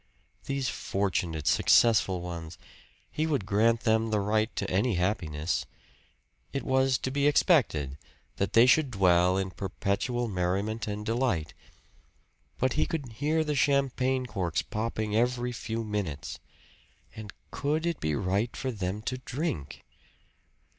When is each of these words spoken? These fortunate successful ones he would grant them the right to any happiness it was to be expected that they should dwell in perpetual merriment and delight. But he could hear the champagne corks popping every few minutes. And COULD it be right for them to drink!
These 0.45 0.67
fortunate 0.67 1.45
successful 1.45 2.21
ones 2.21 2.57
he 3.11 3.27
would 3.27 3.45
grant 3.45 3.81
them 3.81 4.09
the 4.09 4.19
right 4.19 4.49
to 4.55 4.67
any 4.67 4.95
happiness 4.95 5.67
it 6.51 6.63
was 6.63 6.97
to 6.97 7.11
be 7.11 7.27
expected 7.27 7.99
that 8.37 8.53
they 8.53 8.65
should 8.65 8.89
dwell 8.89 9.37
in 9.37 9.51
perpetual 9.51 10.27
merriment 10.27 10.87
and 10.87 11.05
delight. 11.05 11.53
But 12.57 12.73
he 12.73 12.87
could 12.87 13.11
hear 13.11 13.43
the 13.43 13.53
champagne 13.53 14.25
corks 14.25 14.63
popping 14.63 15.15
every 15.15 15.51
few 15.51 15.83
minutes. 15.83 16.39
And 17.15 17.31
COULD 17.51 17.85
it 17.85 17.99
be 17.99 18.15
right 18.15 18.57
for 18.57 18.71
them 18.71 19.03
to 19.03 19.19
drink! 19.19 19.85